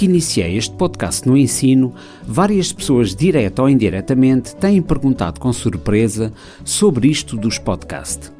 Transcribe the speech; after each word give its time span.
que 0.00 0.06
iniciei 0.06 0.56
este 0.56 0.74
podcast 0.76 1.28
no 1.28 1.36
ensino, 1.36 1.92
várias 2.26 2.72
pessoas, 2.72 3.14
direta 3.14 3.60
ou 3.60 3.68
indiretamente, 3.68 4.56
têm 4.56 4.80
perguntado 4.80 5.38
com 5.38 5.52
surpresa 5.52 6.32
sobre 6.64 7.06
isto 7.06 7.36
dos 7.36 7.58
podcasts. 7.58 8.32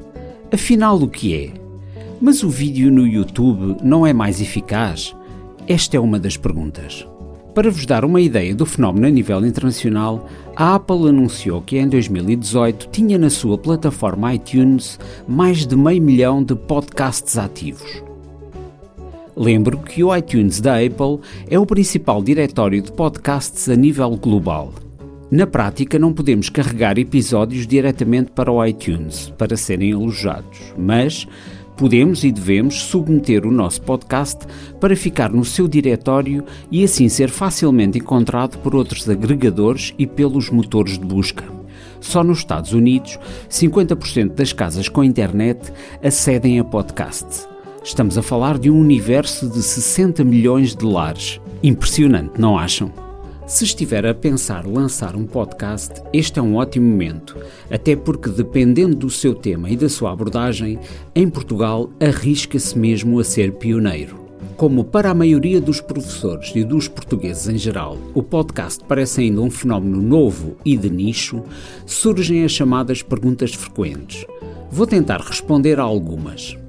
Afinal, 0.51 0.99
o 0.99 1.07
que 1.07 1.35
é? 1.35 1.53
Mas 2.19 2.41
o 2.41 2.49
vídeo 2.49 2.91
no 2.91 3.05
YouTube 3.05 3.77
não 3.83 4.07
é 4.07 4.11
mais 4.11 4.41
eficaz? 4.41 5.15
Esta 5.67 5.97
é 5.97 5.99
uma 5.99 6.17
das 6.17 6.35
perguntas. 6.35 7.05
Para 7.53 7.69
vos 7.69 7.85
dar 7.85 8.03
uma 8.03 8.21
ideia 8.21 8.55
do 8.55 8.65
fenómeno 8.65 9.05
a 9.05 9.11
nível 9.11 9.45
internacional, 9.45 10.27
a 10.55 10.73
Apple 10.73 11.09
anunciou 11.09 11.61
que 11.61 11.77
em 11.77 11.87
2018 11.87 12.89
tinha 12.91 13.19
na 13.19 13.29
sua 13.29 13.55
plataforma 13.55 14.33
iTunes 14.33 14.99
mais 15.27 15.67
de 15.67 15.75
meio 15.75 16.01
milhão 16.01 16.43
de 16.43 16.55
podcasts 16.55 17.37
ativos. 17.37 18.10
Lembro 19.41 19.79
que 19.79 20.03
o 20.03 20.15
iTunes 20.15 20.61
da 20.61 20.75
Apple 20.75 21.19
é 21.49 21.57
o 21.57 21.65
principal 21.65 22.21
diretório 22.21 22.79
de 22.79 22.91
podcasts 22.91 23.67
a 23.69 23.75
nível 23.75 24.15
global. 24.15 24.71
Na 25.31 25.47
prática, 25.47 25.97
não 25.97 26.13
podemos 26.13 26.47
carregar 26.47 26.99
episódios 26.99 27.65
diretamente 27.65 28.29
para 28.33 28.51
o 28.51 28.63
iTunes 28.63 29.33
para 29.39 29.57
serem 29.57 29.93
alojados, 29.93 30.75
mas 30.77 31.27
podemos 31.75 32.23
e 32.23 32.31
devemos 32.31 32.83
submeter 32.83 33.43
o 33.47 33.51
nosso 33.51 33.81
podcast 33.81 34.45
para 34.79 34.95
ficar 34.95 35.31
no 35.31 35.43
seu 35.43 35.67
diretório 35.67 36.45
e 36.69 36.83
assim 36.83 37.09
ser 37.09 37.31
facilmente 37.31 37.97
encontrado 37.97 38.59
por 38.59 38.75
outros 38.75 39.09
agregadores 39.09 39.91
e 39.97 40.05
pelos 40.05 40.51
motores 40.51 40.99
de 40.99 41.05
busca. 41.07 41.45
Só 41.99 42.23
nos 42.23 42.37
Estados 42.37 42.73
Unidos, 42.73 43.17
50% 43.49 44.35
das 44.35 44.53
casas 44.53 44.87
com 44.87 45.03
internet 45.03 45.73
acedem 46.03 46.59
a 46.59 46.63
podcasts. 46.63 47.50
Estamos 47.83 48.15
a 48.15 48.21
falar 48.21 48.59
de 48.59 48.69
um 48.69 48.79
universo 48.79 49.49
de 49.49 49.61
60 49.61 50.23
milhões 50.23 50.75
de 50.75 50.85
lares. 50.85 51.41
Impressionante, 51.63 52.39
não 52.39 52.55
acham? 52.55 52.93
Se 53.47 53.63
estiver 53.63 54.05
a 54.05 54.13
pensar 54.13 54.67
lançar 54.67 55.15
um 55.15 55.25
podcast, 55.25 55.99
este 56.13 56.37
é 56.37 56.41
um 56.43 56.57
ótimo 56.57 56.87
momento, 56.87 57.35
até 57.71 57.95
porque, 57.95 58.29
dependendo 58.29 58.95
do 58.95 59.09
seu 59.09 59.33
tema 59.33 59.67
e 59.67 59.75
da 59.75 59.89
sua 59.89 60.11
abordagem, 60.11 60.79
em 61.15 61.27
Portugal 61.27 61.89
arrisca-se 61.99 62.77
mesmo 62.77 63.19
a 63.19 63.23
ser 63.23 63.53
pioneiro. 63.53 64.21
Como 64.55 64.83
para 64.83 65.09
a 65.09 65.15
maioria 65.15 65.59
dos 65.59 65.81
professores 65.81 66.51
e 66.55 66.63
dos 66.63 66.87
portugueses 66.87 67.47
em 67.47 67.57
geral, 67.57 67.97
o 68.13 68.21
podcast 68.21 68.83
parece 68.87 69.21
ainda 69.21 69.41
um 69.41 69.49
fenómeno 69.49 69.99
novo 69.99 70.55
e 70.63 70.77
de 70.77 70.89
nicho, 70.89 71.43
surgem 71.87 72.43
as 72.43 72.51
chamadas 72.51 73.01
perguntas 73.01 73.55
frequentes. 73.55 74.23
Vou 74.69 74.85
tentar 74.85 75.19
responder 75.19 75.79
a 75.79 75.83
algumas. 75.83 76.60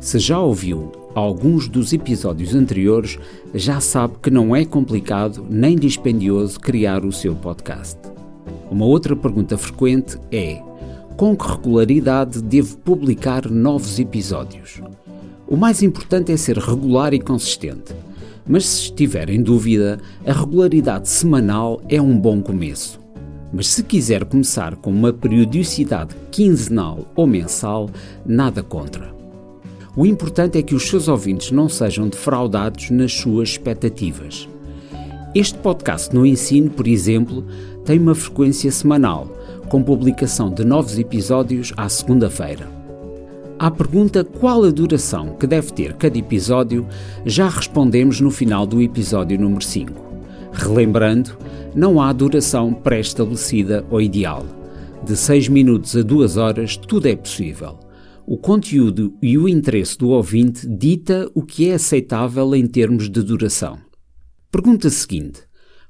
Se 0.00 0.18
já 0.20 0.38
ouviu 0.38 0.92
alguns 1.12 1.68
dos 1.68 1.92
episódios 1.92 2.54
anteriores, 2.54 3.18
já 3.52 3.80
sabe 3.80 4.14
que 4.22 4.30
não 4.30 4.54
é 4.54 4.64
complicado 4.64 5.44
nem 5.50 5.76
dispendioso 5.76 6.60
criar 6.60 7.04
o 7.04 7.10
seu 7.10 7.34
podcast. 7.34 7.98
Uma 8.70 8.84
outra 8.84 9.16
pergunta 9.16 9.58
frequente 9.58 10.16
é: 10.30 10.62
com 11.16 11.36
que 11.36 11.48
regularidade 11.48 12.40
devo 12.40 12.78
publicar 12.78 13.50
novos 13.50 13.98
episódios? 13.98 14.80
O 15.48 15.56
mais 15.56 15.82
importante 15.82 16.30
é 16.30 16.36
ser 16.36 16.58
regular 16.58 17.12
e 17.12 17.18
consistente. 17.18 17.92
Mas 18.46 18.64
se 18.66 18.82
estiver 18.84 19.28
em 19.28 19.42
dúvida, 19.42 19.98
a 20.24 20.32
regularidade 20.32 21.08
semanal 21.08 21.82
é 21.88 22.00
um 22.00 22.16
bom 22.16 22.40
começo. 22.40 23.00
Mas 23.52 23.66
se 23.66 23.82
quiser 23.82 24.24
começar 24.24 24.76
com 24.76 24.90
uma 24.90 25.12
periodicidade 25.12 26.14
quinzenal 26.30 27.06
ou 27.16 27.26
mensal, 27.26 27.90
nada 28.24 28.62
contra. 28.62 29.17
O 29.98 30.06
importante 30.06 30.56
é 30.56 30.62
que 30.62 30.76
os 30.76 30.86
seus 30.86 31.08
ouvintes 31.08 31.50
não 31.50 31.68
sejam 31.68 32.06
defraudados 32.06 32.88
nas 32.88 33.12
suas 33.12 33.48
expectativas. 33.48 34.48
Este 35.34 35.58
podcast 35.58 36.14
no 36.14 36.24
ensino, 36.24 36.70
por 36.70 36.86
exemplo, 36.86 37.44
tem 37.84 37.98
uma 37.98 38.14
frequência 38.14 38.70
semanal, 38.70 39.26
com 39.68 39.82
publicação 39.82 40.54
de 40.54 40.64
novos 40.64 40.96
episódios 41.00 41.72
à 41.76 41.88
segunda-feira. 41.88 42.68
À 43.58 43.72
pergunta 43.72 44.22
qual 44.22 44.62
a 44.62 44.70
duração 44.70 45.34
que 45.34 45.48
deve 45.48 45.72
ter 45.72 45.94
cada 45.94 46.16
episódio, 46.16 46.86
já 47.26 47.48
respondemos 47.48 48.20
no 48.20 48.30
final 48.30 48.64
do 48.64 48.80
episódio 48.80 49.36
número 49.36 49.64
5. 49.64 49.92
Relembrando, 50.52 51.36
não 51.74 52.00
há 52.00 52.12
duração 52.12 52.72
pré-estabelecida 52.72 53.84
ou 53.90 54.00
ideal. 54.00 54.46
De 55.04 55.16
6 55.16 55.48
minutos 55.48 55.96
a 55.96 56.02
2 56.02 56.36
horas, 56.36 56.76
tudo 56.76 57.08
é 57.08 57.16
possível. 57.16 57.87
O 58.30 58.36
conteúdo 58.36 59.14
e 59.22 59.38
o 59.38 59.48
interesse 59.48 59.96
do 59.96 60.10
ouvinte 60.10 60.68
dita 60.68 61.30
o 61.34 61.40
que 61.40 61.70
é 61.70 61.72
aceitável 61.72 62.54
em 62.54 62.66
termos 62.66 63.08
de 63.08 63.22
duração. 63.22 63.78
Pergunta 64.52 64.90
seguinte: 64.90 65.40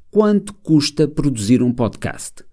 Quanto 0.09 0.54
custa 0.54 1.09
produzir 1.09 1.65
um 1.65 1.72
podcast? 1.72 2.44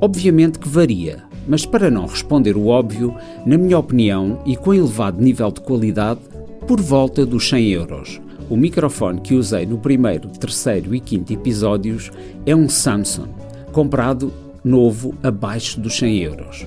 Obviamente 0.00 0.58
que 0.58 0.68
varia, 0.68 1.22
mas 1.46 1.64
para 1.64 1.88
não 1.88 2.06
responder 2.06 2.56
o 2.56 2.66
óbvio, 2.66 3.14
na 3.46 3.56
minha 3.56 3.78
opinião 3.78 4.42
e 4.44 4.56
com 4.56 4.74
elevado 4.74 5.22
nível 5.22 5.52
de 5.52 5.60
qualidade, 5.60 6.18
por 6.66 6.80
volta 6.80 7.24
dos 7.24 7.48
100 7.48 7.68
euros. 7.68 8.20
O 8.50 8.56
microfone 8.56 9.20
que 9.20 9.36
usei 9.36 9.64
no 9.64 9.78
primeiro, 9.78 10.30
terceiro 10.30 10.92
e 10.96 10.98
quinto 10.98 11.32
episódios 11.32 12.10
é 12.44 12.56
um 12.56 12.68
Samsung, 12.68 13.28
comprado 13.70 14.32
novo 14.64 15.14
abaixo 15.22 15.80
dos 15.80 15.96
100 15.96 16.18
euros. 16.24 16.66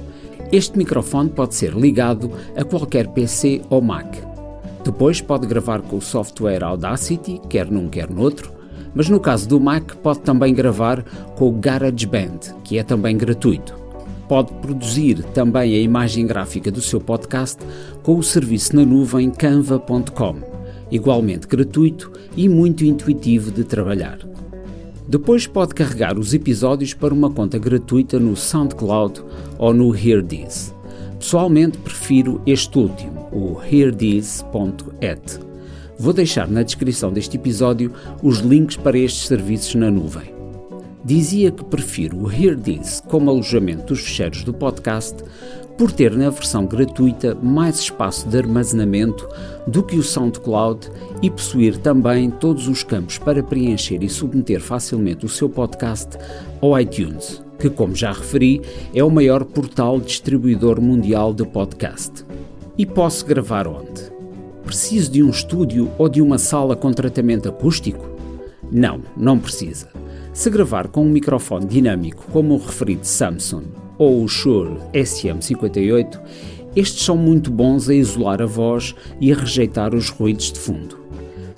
Este 0.51 0.77
microfone 0.77 1.29
pode 1.29 1.55
ser 1.55 1.73
ligado 1.73 2.29
a 2.57 2.63
qualquer 2.65 3.07
PC 3.07 3.61
ou 3.69 3.81
Mac. 3.81 4.17
Depois 4.83 5.21
pode 5.21 5.47
gravar 5.47 5.81
com 5.81 5.95
o 5.95 6.01
software 6.01 6.61
Audacity, 6.61 7.39
quer 7.47 7.71
num 7.71 7.87
quer 7.87 8.09
noutro, 8.09 8.51
mas 8.93 9.07
no 9.07 9.17
caso 9.17 9.47
do 9.47 9.61
Mac 9.61 9.95
pode 10.03 10.19
também 10.19 10.53
gravar 10.53 11.03
com 11.37 11.47
o 11.47 11.53
GarageBand, 11.53 12.39
que 12.65 12.77
é 12.77 12.83
também 12.83 13.15
gratuito. 13.15 13.79
Pode 14.27 14.51
produzir 14.55 15.23
também 15.33 15.73
a 15.73 15.79
imagem 15.79 16.27
gráfica 16.27 16.69
do 16.69 16.81
seu 16.81 16.99
podcast 16.99 17.57
com 18.03 18.17
o 18.17 18.23
serviço 18.23 18.75
na 18.75 18.85
nuvem 18.85 19.29
canva.com, 19.29 20.35
igualmente 20.91 21.47
gratuito 21.47 22.11
e 22.35 22.49
muito 22.49 22.83
intuitivo 22.83 23.51
de 23.51 23.63
trabalhar. 23.63 24.19
Depois 25.11 25.45
pode 25.45 25.75
carregar 25.75 26.17
os 26.17 26.33
episódios 26.33 26.93
para 26.93 27.13
uma 27.13 27.29
conta 27.29 27.59
gratuita 27.59 28.17
no 28.17 28.33
SoundCloud 28.33 29.21
ou 29.57 29.73
no 29.73 29.93
HearDis. 29.93 30.73
Pessoalmente 31.19 31.77
prefiro 31.79 32.41
este 32.47 32.79
último, 32.79 33.27
o 33.29 33.59
hearthis.at. 33.61 35.39
Vou 35.99 36.13
deixar 36.13 36.47
na 36.47 36.63
descrição 36.63 37.11
deste 37.11 37.35
episódio 37.35 37.91
os 38.23 38.37
links 38.37 38.77
para 38.77 38.97
estes 38.97 39.27
serviços 39.27 39.75
na 39.75 39.91
nuvem. 39.91 40.40
Dizia 41.03 41.51
que 41.51 41.65
prefiro 41.65 42.17
o 42.17 42.31
HearDis 42.31 43.01
como 43.07 43.31
alojamento 43.31 43.87
dos 43.87 44.01
fecheiros 44.01 44.43
do 44.43 44.53
podcast 44.53 45.15
por 45.75 45.91
ter 45.91 46.15
na 46.15 46.29
versão 46.29 46.67
gratuita 46.67 47.33
mais 47.41 47.79
espaço 47.79 48.29
de 48.29 48.37
armazenamento 48.37 49.27
do 49.65 49.81
que 49.81 49.97
o 49.97 50.03
SoundCloud 50.03 50.91
e 51.23 51.29
possuir 51.31 51.77
também 51.77 52.29
todos 52.29 52.67
os 52.67 52.83
campos 52.83 53.17
para 53.17 53.41
preencher 53.41 54.03
e 54.03 54.09
submeter 54.09 54.61
facilmente 54.61 55.25
o 55.25 55.29
seu 55.29 55.49
podcast 55.49 56.09
ao 56.61 56.79
iTunes, 56.79 57.41
que, 57.57 57.67
como 57.67 57.95
já 57.95 58.11
referi, 58.11 58.61
é 58.93 59.03
o 59.03 59.09
maior 59.09 59.43
portal 59.43 59.99
distribuidor 59.99 60.79
mundial 60.79 61.33
de 61.33 61.45
podcast. 61.47 62.23
E 62.77 62.85
posso 62.85 63.25
gravar 63.25 63.67
onde? 63.67 64.11
Preciso 64.63 65.11
de 65.11 65.23
um 65.23 65.31
estúdio 65.31 65.89
ou 65.97 66.07
de 66.07 66.21
uma 66.21 66.37
sala 66.37 66.75
com 66.75 66.93
tratamento 66.93 67.49
acústico? 67.49 68.07
Não, 68.71 69.01
não 69.17 69.39
precisa. 69.39 69.89
Se 70.33 70.49
gravar 70.49 70.87
com 70.87 71.05
um 71.05 71.09
microfone 71.09 71.65
dinâmico 71.65 72.25
como 72.31 72.53
o 72.53 72.57
referido 72.57 73.05
Samsung 73.05 73.65
ou 73.97 74.23
o 74.23 74.27
Shure 74.29 74.77
SM58, 74.93 76.19
estes 76.73 77.03
são 77.03 77.17
muito 77.17 77.51
bons 77.51 77.89
a 77.89 77.93
isolar 77.93 78.41
a 78.41 78.45
voz 78.45 78.95
e 79.19 79.31
a 79.31 79.35
rejeitar 79.35 79.93
os 79.93 80.09
ruídos 80.09 80.53
de 80.53 80.59
fundo. 80.59 81.00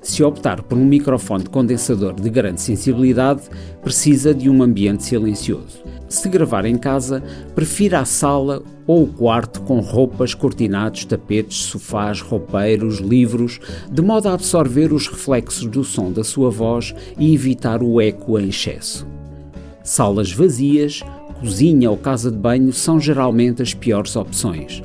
Se 0.03 0.21
optar 0.21 0.61
por 0.61 0.77
um 0.77 0.85
microfone 0.85 1.45
de 1.45 1.49
condensador 1.49 2.13
de 2.13 2.29
grande 2.29 2.59
sensibilidade, 2.59 3.43
precisa 3.81 4.33
de 4.33 4.49
um 4.49 4.61
ambiente 4.61 5.01
silencioso. 5.01 5.81
Se 6.09 6.27
gravar 6.27 6.65
em 6.65 6.77
casa, 6.77 7.23
prefira 7.55 8.01
a 8.01 8.05
sala 8.05 8.61
ou 8.85 9.03
o 9.03 9.07
quarto 9.07 9.61
com 9.61 9.79
roupas, 9.79 10.33
cortinados, 10.33 11.05
tapetes, 11.05 11.57
sofás, 11.57 12.19
roupeiros, 12.19 12.99
livros, 12.99 13.61
de 13.89 14.01
modo 14.01 14.27
a 14.27 14.33
absorver 14.33 14.91
os 14.91 15.07
reflexos 15.07 15.65
do 15.67 15.85
som 15.85 16.11
da 16.11 16.23
sua 16.23 16.51
voz 16.51 16.93
e 17.17 17.33
evitar 17.33 17.81
o 17.81 18.01
eco 18.01 18.37
em 18.37 18.49
excesso. 18.49 19.07
Salas 19.85 20.33
vazias, 20.33 21.01
cozinha 21.39 21.89
ou 21.89 21.97
casa 21.97 22.29
de 22.29 22.37
banho 22.37 22.73
são 22.73 22.99
geralmente 22.99 23.61
as 23.61 23.73
piores 23.73 24.17
opções. 24.17 24.83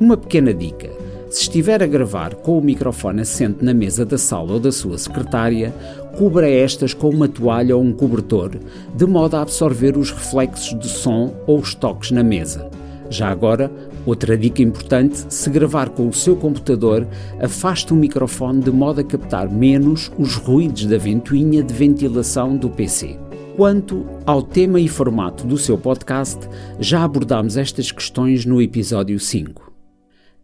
Uma 0.00 0.16
pequena 0.16 0.54
dica: 0.54 0.90
se 1.30 1.42
estiver 1.42 1.82
a 1.82 1.86
gravar 1.86 2.34
com 2.34 2.58
o 2.58 2.62
microfone 2.62 3.22
assente 3.22 3.64
na 3.64 3.72
mesa 3.72 4.04
da 4.04 4.18
sala 4.18 4.52
ou 4.52 4.60
da 4.60 4.72
sua 4.72 4.98
secretária, 4.98 5.72
cubra 6.18 6.50
estas 6.50 6.92
com 6.92 7.08
uma 7.08 7.28
toalha 7.28 7.76
ou 7.76 7.82
um 7.82 7.92
cobertor, 7.92 8.50
de 8.94 9.06
modo 9.06 9.36
a 9.36 9.42
absorver 9.42 9.96
os 9.96 10.10
reflexos 10.10 10.78
de 10.78 10.88
som 10.88 11.32
ou 11.46 11.60
os 11.60 11.74
toques 11.74 12.10
na 12.10 12.22
mesa. 12.22 12.68
Já 13.08 13.28
agora, 13.28 13.70
Outra 14.06 14.36
dica 14.36 14.62
importante: 14.62 15.26
se 15.28 15.50
gravar 15.50 15.90
com 15.90 16.08
o 16.08 16.12
seu 16.12 16.34
computador, 16.34 17.06
afaste 17.40 17.92
o 17.92 17.96
microfone 17.96 18.62
de 18.62 18.70
modo 18.70 19.00
a 19.00 19.04
captar 19.04 19.50
menos 19.50 20.10
os 20.18 20.36
ruídos 20.36 20.86
da 20.86 20.98
ventoinha 20.98 21.62
de 21.62 21.72
ventilação 21.72 22.56
do 22.56 22.68
PC. 22.68 23.18
Quanto 23.56 24.06
ao 24.24 24.42
tema 24.42 24.80
e 24.80 24.88
formato 24.88 25.46
do 25.46 25.58
seu 25.58 25.76
podcast, 25.76 26.38
já 26.78 27.04
abordámos 27.04 27.56
estas 27.56 27.92
questões 27.92 28.46
no 28.46 28.62
episódio 28.62 29.20
5. 29.20 29.69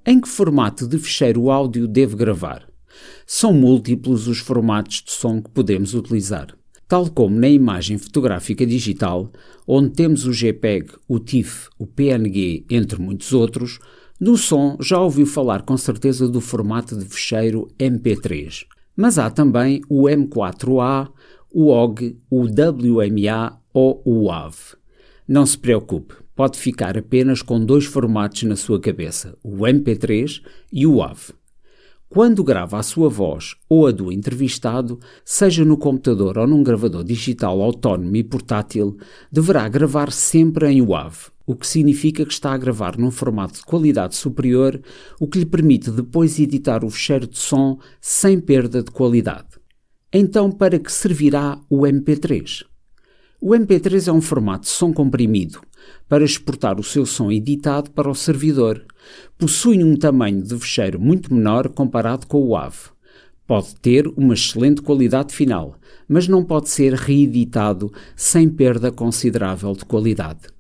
Em 0.09 0.21
que 0.21 0.29
formato 0.29 0.87
de 0.87 1.01
ficheiro 1.01 1.51
áudio 1.51 1.89
deve 1.89 2.15
gravar? 2.15 2.69
São 3.27 3.53
múltiplos 3.53 4.29
os 4.29 4.39
formatos 4.39 5.03
de 5.03 5.11
som 5.11 5.43
que 5.43 5.51
podemos 5.51 5.95
utilizar. 5.95 6.57
Tal 6.87 7.11
como 7.11 7.37
na 7.37 7.49
imagem 7.49 7.99
fotográfica 7.99 8.65
digital, 8.65 9.29
onde 9.67 9.91
temos 9.91 10.25
o 10.25 10.31
JPEG, 10.31 10.93
o 11.09 11.19
TIFF, 11.19 11.71
o 11.77 11.89
PNG, 11.89 12.65
entre 12.71 13.01
muitos 13.01 13.33
outros, 13.33 13.81
no 14.21 14.37
som 14.37 14.77
já 14.81 15.01
ouviu 15.01 15.27
falar 15.27 15.63
com 15.63 15.77
certeza 15.77 16.29
do 16.29 16.41
formato 16.41 16.97
de 16.97 17.05
fecheiro 17.05 17.67
MP3. 17.77 18.65
Mas 18.97 19.19
há 19.19 19.29
também 19.29 19.83
o 19.89 20.05
M4A, 20.05 21.09
o 21.51 21.67
OG, 21.67 22.17
o 22.31 22.45
WMA 22.45 23.59
ou 23.75 24.03
o 24.05 24.27
WAV. 24.27 24.55
Não 25.27 25.45
se 25.45 25.59
preocupe, 25.59 26.15
pode 26.37 26.59
ficar 26.59 26.99
apenas 26.99 27.41
com 27.41 27.65
dois 27.65 27.87
formatos 27.87 28.43
na 28.43 28.55
sua 28.55 28.79
cabeça, 28.79 29.37
o 29.43 29.57
MP3 29.61 30.43
e 30.71 30.87
o 30.87 30.97
WAV. 30.97 31.33
Quando 32.09 32.45
grava 32.45 32.79
a 32.79 32.83
sua 32.83 33.09
voz 33.09 33.57
ou 33.69 33.87
a 33.87 33.91
do 33.91 34.13
entrevistado, 34.13 35.01
seja 35.25 35.65
no 35.65 35.77
computador 35.77 36.39
ou 36.39 36.47
num 36.47 36.63
gravador 36.63 37.03
digital 37.03 37.61
autónomo 37.61 38.15
e 38.15 38.23
portátil, 38.23 38.97
deverá 39.33 39.69
gravar 39.69 40.13
sempre 40.13 40.71
em 40.71 40.83
WAV, 40.83 41.31
o 41.45 41.57
que 41.57 41.67
significa 41.67 42.25
que 42.25 42.33
está 42.33 42.53
a 42.53 42.59
gravar 42.59 42.97
num 42.97 43.11
formato 43.11 43.55
de 43.55 43.65
qualidade 43.65 44.15
superior, 44.15 44.81
o 45.19 45.27
que 45.27 45.39
lhe 45.41 45.47
permite 45.47 45.91
depois 45.91 46.39
editar 46.39 46.85
o 46.85 46.91
fecheiro 46.91 47.27
de 47.27 47.39
som 47.39 47.79
sem 48.01 48.39
perda 48.39 48.83
de 48.83 48.91
qualidade. 48.91 49.49
Então, 50.13 50.53
para 50.53 50.79
que 50.79 50.93
servirá 50.93 51.59
o 51.69 51.81
MP3? 51.81 52.65
O 53.41 53.51
MP3 53.51 54.09
é 54.09 54.13
um 54.13 54.23
formato 54.23 54.63
de 54.65 54.71
som 54.71 54.93
comprimido 54.95 55.61
para 56.09 56.25
exportar 56.25 56.81
o 56.81 56.83
seu 56.83 57.05
som 57.05 57.31
editado 57.31 57.91
para 57.91 58.11
o 58.11 58.15
servidor. 58.15 58.83
Possui 59.37 59.85
um 59.85 59.95
tamanho 59.95 60.43
de 60.43 60.59
fecheiro 60.59 60.99
muito 60.99 61.33
menor 61.33 61.69
comparado 61.69 62.27
com 62.27 62.39
o 62.39 62.49
WAV. 62.49 62.91
Pode 63.47 63.77
ter 63.77 64.07
uma 64.17 64.33
excelente 64.33 64.81
qualidade 64.81 65.35
final, 65.35 65.77
mas 66.09 66.27
não 66.27 66.43
pode 66.43 66.71
ser 66.71 66.95
reeditado 66.95 67.93
sem 68.17 68.49
perda 68.49 68.91
considerável 68.91 69.75
de 69.75 69.85
qualidade. 69.85 70.56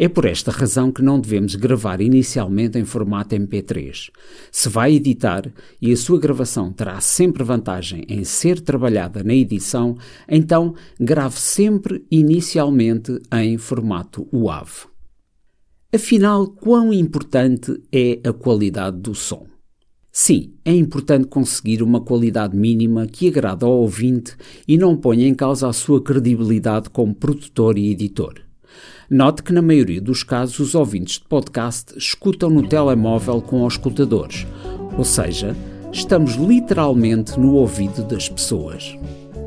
É 0.00 0.08
por 0.08 0.26
esta 0.26 0.52
razão 0.52 0.92
que 0.92 1.02
não 1.02 1.18
devemos 1.18 1.56
gravar 1.56 2.00
inicialmente 2.00 2.78
em 2.78 2.84
formato 2.84 3.34
MP3. 3.34 4.10
Se 4.52 4.68
vai 4.68 4.94
editar 4.94 5.52
e 5.82 5.90
a 5.90 5.96
sua 5.96 6.20
gravação 6.20 6.72
terá 6.72 7.00
sempre 7.00 7.42
vantagem 7.42 8.04
em 8.08 8.22
ser 8.22 8.60
trabalhada 8.60 9.24
na 9.24 9.34
edição, 9.34 9.96
então 10.28 10.72
grave 11.00 11.36
sempre 11.40 12.06
inicialmente 12.12 13.18
em 13.32 13.58
formato 13.58 14.28
WAV. 14.32 14.86
Afinal, 15.92 16.46
quão 16.46 16.92
importante 16.92 17.82
é 17.90 18.20
a 18.22 18.32
qualidade 18.32 18.98
do 18.98 19.16
som? 19.16 19.48
Sim, 20.12 20.54
é 20.64 20.72
importante 20.72 21.26
conseguir 21.26 21.82
uma 21.82 22.00
qualidade 22.00 22.56
mínima 22.56 23.04
que 23.08 23.26
agrade 23.26 23.64
ao 23.64 23.72
ouvinte 23.72 24.36
e 24.66 24.78
não 24.78 24.96
ponha 24.96 25.26
em 25.26 25.34
causa 25.34 25.66
a 25.66 25.72
sua 25.72 26.00
credibilidade 26.00 26.88
como 26.88 27.12
produtor 27.12 27.76
e 27.76 27.90
editor. 27.90 28.47
Note 29.10 29.42
que, 29.42 29.52
na 29.52 29.62
maioria 29.62 30.00
dos 30.00 30.22
casos, 30.22 30.58
os 30.58 30.74
ouvintes 30.74 31.18
de 31.18 31.24
podcast 31.24 31.96
escutam 31.96 32.50
no 32.50 32.68
telemóvel 32.68 33.40
com 33.40 33.64
os 33.64 33.74
escutadores, 33.74 34.46
ou 34.96 35.04
seja, 35.04 35.56
estamos 35.92 36.34
literalmente 36.34 37.38
no 37.38 37.54
ouvido 37.54 38.02
das 38.02 38.28
pessoas. 38.28 38.96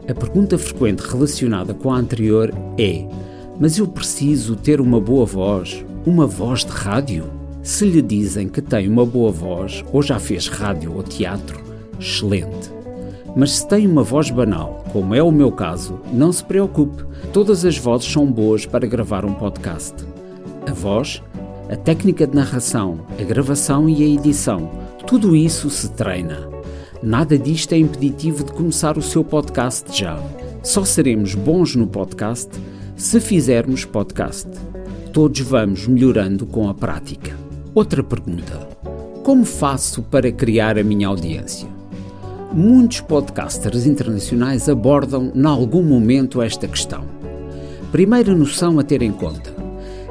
A 0.09 0.13
pergunta 0.13 0.57
frequente 0.57 1.01
relacionada 1.01 1.73
com 1.73 1.91
a 1.91 1.97
anterior 1.97 2.51
é: 2.77 3.07
Mas 3.59 3.77
eu 3.77 3.88
preciso 3.88 4.56
ter 4.56 4.81
uma 4.81 5.00
boa 5.00 5.25
voz, 5.25 5.85
uma 6.06 6.25
voz 6.25 6.65
de 6.65 6.71
rádio? 6.71 7.25
Se 7.62 7.85
lhe 7.85 8.01
dizem 8.01 8.50
que 8.50 8.62
tem 8.62 8.89
uma 8.89 9.06
boa 9.06 9.31
voz 9.31 9.85
ou 9.94 10.01
já 10.01 10.19
fez 10.19 10.47
rádio 10.47 10.95
ou 10.95 11.03
teatro, 11.03 11.62
excelente. 12.00 12.81
Mas 13.36 13.51
se 13.51 13.68
tem 13.68 13.88
uma 13.88 14.04
voz 14.04 14.30
banal, 14.30 14.83
como 14.92 15.16
é 15.16 15.24
o 15.24 15.31
meu 15.31 15.51
caso, 15.51 16.00
não 16.12 16.31
se 16.31 16.44
preocupe, 16.44 17.04
todas 17.31 17.63
as 17.63 17.78
vozes 17.78 18.12
são 18.12 18.30
boas 18.30 18.66
para 18.66 18.88
gravar 18.88 19.24
um 19.24 19.33
podcast. 19.33 19.95
A 20.69 20.74
voz, 20.74 21.24
a 21.69 21.75
técnica 21.75 22.28
de 22.28 22.36
narração, 22.36 23.00
a 23.18 23.24
gravação 23.24 23.88
e 23.88 24.04
a 24.04 24.07
edição, 24.07 24.69
tudo 25.07 25.36
isso 25.36 25.69
se 25.69 25.89
treina. 25.92 26.50
Nada 27.01 27.38
disto 27.38 27.74
é 27.74 27.78
impeditivo 27.78 28.44
de 28.44 28.51
começar 28.51 28.98
o 28.98 29.01
seu 29.01 29.24
podcast 29.24 29.98
já. 29.98 30.22
Só 30.62 30.84
seremos 30.84 31.34
bons 31.34 31.75
no 31.75 31.88
podcast 31.88 32.50
se 32.95 33.19
fizermos 33.19 33.86
podcast. 33.86 34.48
Todos 35.12 35.39
vamos 35.39 35.88
melhorando 35.88 36.45
com 36.45 36.69
a 36.69 36.74
prática. 36.74 37.36
Outra 37.74 38.04
pergunta: 38.04 38.68
Como 39.24 39.44
faço 39.44 40.04
para 40.04 40.31
criar 40.31 40.77
a 40.77 40.84
minha 40.84 41.07
audiência? 41.07 41.81
Muitos 42.53 43.00
podcasters 43.00 43.86
internacionais 43.86 44.68
abordam, 44.68 45.31
em 45.33 45.45
algum 45.45 45.81
momento, 45.81 46.42
esta 46.42 46.68
questão. 46.68 47.06
Primeira 47.94 48.36
noção 48.36 48.77
a 48.77 48.83
ter 48.83 49.01
em 49.01 49.12
conta: 49.13 49.56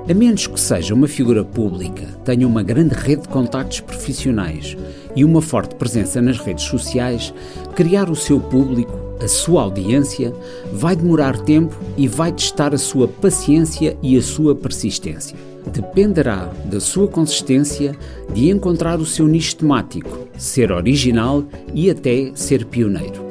a 0.09 0.15
menos 0.15 0.47
que 0.47 0.59
seja 0.59 0.95
uma 0.95 1.07
figura 1.07 1.45
pública, 1.45 2.07
tenha 2.25 2.49
uma 2.49 2.63
grande 2.63 2.95
rede 2.95 3.23
de 3.23 3.29
contactos 3.29 3.81
profissionais 3.81 4.75
e 5.15 5.23
uma 5.23 5.43
forte 5.43 5.75
presença 5.75 6.23
nas 6.23 6.39
redes 6.39 6.65
sociais, 6.65 7.35
criar 7.75 8.09
o 8.09 8.17
seu 8.17 8.41
público, 8.41 8.99
a 9.23 9.29
sua 9.29 9.65
audiência, 9.65 10.33
vai 10.73 10.97
demorar 10.97 11.39
tempo 11.41 11.77
e 11.95 12.09
vai 12.09 12.33
testar 12.33 12.73
a 12.73 12.79
sua 12.79 13.07
paciência 13.07 13.99
e 14.03 14.17
a 14.17 14.23
sua 14.23 14.55
persistência. 14.55 15.37
Dependerá 15.67 16.51
da 16.65 16.81
sua 16.81 17.07
consistência 17.09 17.95
de 18.33 18.49
encontrar 18.51 18.99
o 18.99 19.07
seu 19.07 19.27
nicho 19.27 19.57
temático, 19.57 20.29
ser 20.37 20.73
original 20.73 21.45
e 21.75 21.91
até 21.91 22.33
ser 22.35 22.65
pioneiro. 22.65 23.31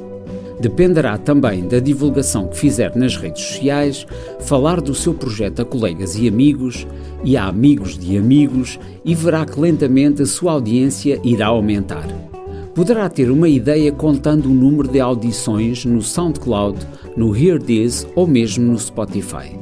Dependerá 0.60 1.18
também 1.18 1.68
da 1.68 1.80
divulgação 1.80 2.48
que 2.48 2.58
fizer 2.58 2.96
nas 2.96 3.16
redes 3.16 3.44
sociais, 3.44 4.06
falar 4.42 4.82
do 4.82 4.94
seu 4.94 5.14
projeto 5.14 5.62
a 5.62 5.66
colegas 5.66 6.18
e 6.18 6.28
amigos 6.28 6.86
e 7.24 7.38
a 7.38 7.46
amigos 7.46 7.98
de 7.98 8.18
amigos 8.18 8.78
e 9.06 9.16
verá 9.16 9.46
que 9.46 9.60
lentamente 9.60 10.22
a 10.22 10.26
sua 10.26 10.52
audiência 10.54 11.20
irá 11.24 11.48
aumentar. 11.48 12.08
Poderá 12.76 13.10
ter 13.10 13.30
uma 13.32 13.50
ideia 13.50 13.92
contando 13.92 14.46
o 14.46 14.54
número 14.54 14.88
de 14.88 15.00
audições 15.00 15.84
no 15.86 16.02
SoundCloud, 16.02 16.78
no 17.16 17.36
Hear 17.36 17.62
This 17.62 18.08
ou 18.16 18.28
mesmo 18.28 18.72
no 18.72 18.80
Spotify. 18.80 19.59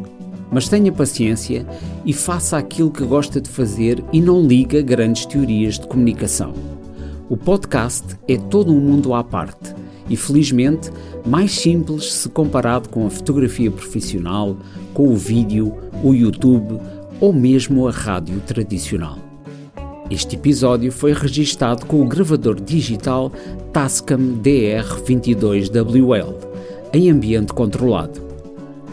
Mas 0.52 0.70
tenha 0.70 0.92
paciência 0.92 1.66
e 2.06 2.14
faça 2.14 2.58
aquilo 2.58 2.92
que 2.92 3.04
gosta 3.04 3.42
de 3.42 3.50
fazer 3.50 4.04
e 4.14 4.22
não 4.22 4.42
liga 4.42 4.82
grandes 4.82 5.26
teorias 5.26 5.78
de 5.78 5.88
comunicação. 5.88 6.54
O 7.30 7.36
podcast 7.36 8.16
é 8.28 8.38
todo 8.38 8.72
um 8.72 8.80
mundo 8.80 9.14
à 9.14 9.24
parte 9.24 9.76
e, 10.10 10.16
felizmente, 10.16 10.90
mais 11.26 11.52
simples 11.52 12.14
se 12.14 12.30
comparado 12.30 12.88
com 12.88 13.06
a 13.06 13.10
fotografia 13.10 13.70
profissional, 13.70 14.56
com 14.94 15.10
o 15.10 15.16
vídeo, 15.16 15.76
o 16.04 16.14
YouTube 16.14 16.80
ou 17.20 17.34
mesmo 17.34 17.88
a 17.88 17.92
rádio 17.92 18.40
tradicional. 18.42 19.18
Este 20.10 20.38
episódio 20.38 20.90
foi 20.90 21.12
registado 21.12 21.86
com 21.86 22.02
o 22.02 22.08
gravador 22.08 22.62
digital 22.62 23.30
Tascam 23.74 24.40
DR22WL, 24.42 26.34
em 26.94 27.12
ambiente 27.12 27.52
controlado. 27.52 28.27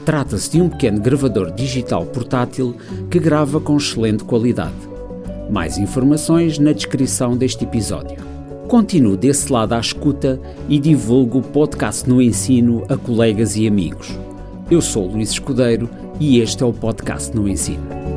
Trata-se 0.04 0.50
de 0.50 0.60
um 0.60 0.68
pequeno 0.68 1.00
gravador 1.00 1.50
digital 1.50 2.04
portátil 2.04 2.76
que 3.10 3.18
grava 3.18 3.58
com 3.58 3.76
excelente 3.76 4.22
qualidade. 4.22 4.74
Mais 5.48 5.78
informações 5.78 6.58
na 6.58 6.72
descrição 6.72 7.36
deste 7.36 7.64
episódio. 7.64 8.22
Continuo 8.68 9.16
desse 9.16 9.50
lado 9.50 9.72
à 9.72 9.80
escuta 9.80 10.38
e 10.68 10.78
divulgo 10.78 11.38
o 11.38 11.42
podcast 11.42 12.08
no 12.08 12.20
ensino 12.20 12.84
a 12.88 12.98
colegas 12.98 13.56
e 13.56 13.66
amigos. 13.66 14.18
Eu 14.70 14.82
sou 14.82 15.06
Luís 15.06 15.30
Escudeiro 15.30 15.88
e 16.20 16.38
este 16.38 16.62
é 16.62 16.66
o 16.66 16.72
podcast 16.72 17.34
no 17.34 17.48
ensino. 17.48 18.13